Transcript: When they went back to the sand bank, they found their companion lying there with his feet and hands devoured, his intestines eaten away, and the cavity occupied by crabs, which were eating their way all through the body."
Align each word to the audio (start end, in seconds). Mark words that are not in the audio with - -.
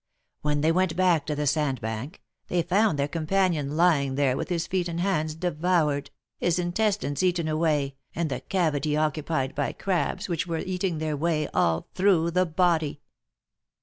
When 0.41 0.61
they 0.61 0.71
went 0.71 0.95
back 0.95 1.27
to 1.27 1.35
the 1.35 1.45
sand 1.45 1.79
bank, 1.79 2.23
they 2.47 2.63
found 2.63 2.97
their 2.97 3.07
companion 3.07 3.77
lying 3.77 4.15
there 4.15 4.35
with 4.35 4.49
his 4.49 4.65
feet 4.65 4.87
and 4.87 4.99
hands 4.99 5.35
devoured, 5.35 6.09
his 6.39 6.57
intestines 6.57 7.21
eaten 7.21 7.47
away, 7.47 7.97
and 8.15 8.27
the 8.31 8.41
cavity 8.41 8.97
occupied 8.97 9.53
by 9.53 9.73
crabs, 9.73 10.27
which 10.27 10.47
were 10.47 10.57
eating 10.57 10.97
their 10.97 11.15
way 11.15 11.47
all 11.49 11.87
through 11.93 12.31
the 12.31 12.47
body." 12.47 12.99